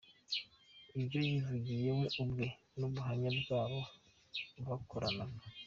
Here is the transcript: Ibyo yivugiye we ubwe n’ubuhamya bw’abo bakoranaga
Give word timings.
Ibyo 0.99 1.19
yivugiye 1.27 1.89
we 1.97 2.05
ubwe 2.23 2.45
n’ubuhamya 2.77 3.29
bw’abo 3.39 3.81
bakoranaga 4.67 5.39